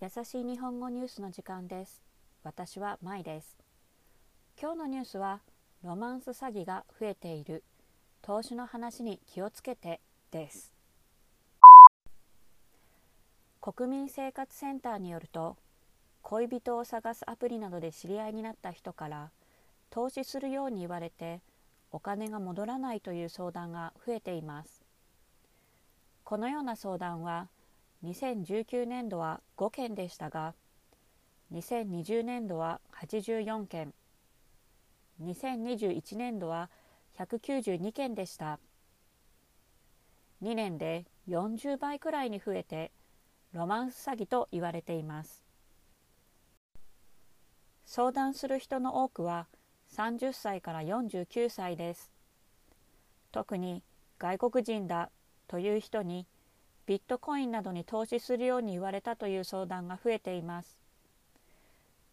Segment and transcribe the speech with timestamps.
[0.00, 2.00] 優しい日本語ニュースの時間です。
[2.44, 3.56] 私はまいです。
[4.56, 5.40] 今日のニュースは
[5.82, 7.64] ロマンス詐欺が増えている。
[8.22, 10.00] 投資の話に気をつけて
[10.30, 10.72] です。
[13.60, 15.56] 国民生活センターによると
[16.22, 19.30] 恋人を探すアプリなどで知り合いになった人から
[19.90, 21.40] 投資するように言われて
[21.90, 24.84] お金が戻らないという相談が増えています。
[26.22, 27.48] このような相談は
[28.04, 30.54] 2019年度は5件でしたが
[31.52, 33.92] 2020年度は84件
[35.20, 36.70] 2021年度は
[37.18, 38.60] 192件でした。
[40.42, 42.92] 2年で40倍くらいに増えて
[43.52, 45.44] ロマンス詐欺と言われています。
[47.84, 49.48] 相談する人の多くは
[49.96, 52.12] 30歳から49歳です。
[53.32, 53.82] 特に
[54.18, 55.10] 外国人だ
[55.48, 56.26] という人に
[56.88, 60.74] ビットコインなどに投資するように言われたという相談が増えています。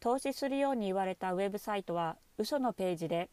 [0.02, 3.30] 投資するように言われたウェブサイトは嘘のページで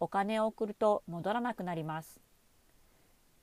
[0.00, 2.18] お金を送ると戻らなくなります。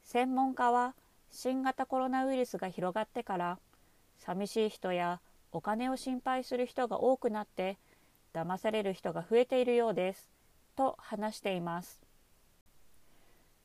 [0.01, 0.95] 専門家は
[1.29, 3.59] 新型コロナウイルスが広がってから
[4.17, 5.19] 寂しい人や
[5.51, 7.77] お金を心配する人が多くなって
[8.33, 10.31] 騙される人が増えているようです
[10.75, 12.01] と話しています。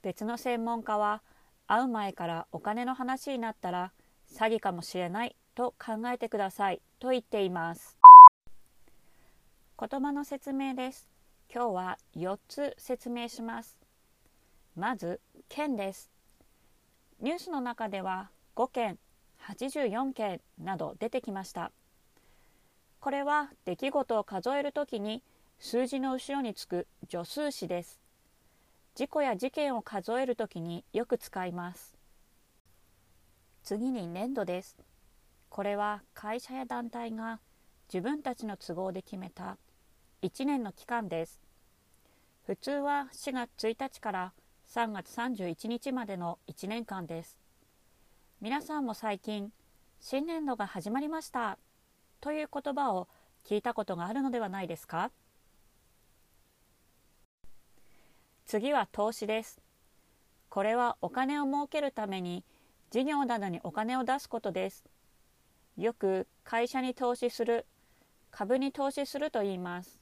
[0.03, 1.23] 別の専門家は
[1.69, 3.93] 会う前からお金の話になったら
[4.35, 7.99] 詐欺かもしれないと考えてくださいと言っています。
[9.79, 11.11] 言葉の説明です。
[11.55, 13.79] 今日は4つ説明します。
[14.77, 16.11] まず件です。
[17.21, 18.99] ニュースの中では5件
[19.47, 21.71] 84件など出てきました。
[22.99, 25.23] これは出来事を数えるときに
[25.59, 28.01] 数字の後ろにつく助数詞です。
[28.99, 31.97] 事故や事件を数えるときによく使います。
[33.63, 34.77] 次に年度です。
[35.51, 37.39] これは会社や団体が
[37.87, 39.57] 自分たちの都合で決めた
[40.23, 41.41] 1年の期間です。
[42.45, 44.33] 普通は4月1日から
[44.67, 47.39] 3月31日までの1年間です。
[48.41, 49.53] 皆さんも最近
[50.01, 51.57] 新年度が始まりました
[52.21, 53.07] という言葉を
[53.47, 55.13] 聞いたことがあるのではないですか？
[58.49, 59.61] 次は投資です。
[60.49, 62.45] これはお金を儲けるために
[62.91, 64.87] 事業などにお金を出すことです。
[65.77, 67.67] よく会社に投資する、
[68.31, 70.01] 株に投資すると言います。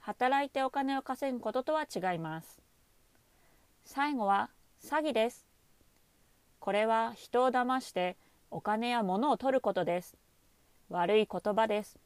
[0.00, 2.60] 働いてお金を稼ぐこととは違います。
[3.86, 4.50] 最後は
[4.84, 5.46] 詐欺です。
[6.58, 8.18] これは人を騙して
[8.50, 10.14] お金や物を取ることです。
[10.90, 11.98] 悪い言葉です。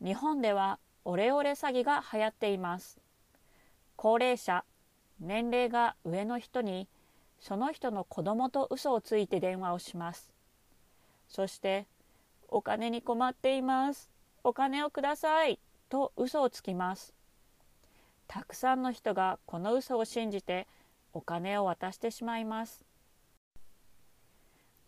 [0.00, 3.00] 日本ではオレオレ詐欺が流行っています。
[4.02, 4.64] 高齢者
[5.18, 6.88] 年齢が上の人に
[7.38, 10.30] その人の子供と嘘をついて電話をします。
[11.28, 11.86] そして
[12.48, 14.08] 「お金に困っています。
[14.42, 15.58] お金をください」
[15.90, 17.12] と嘘をつきます。
[18.26, 20.66] たくさんの人がこの嘘を信じて
[21.12, 22.86] お金を渡してしまいます。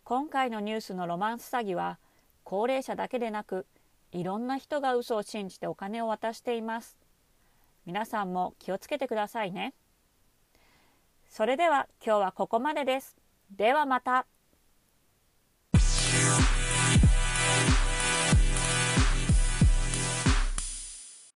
[0.05, 1.99] 今回のニュースのロマンス詐欺は
[2.43, 3.67] 高齢者だけでなく
[4.11, 7.02] いろんな人が嘘を信じてお金を渡しています。
[7.85, 9.73] 皆さんも気をつけてくださいね。
[11.29, 13.17] それでは今日はここまでです。
[13.51, 14.25] ではまた。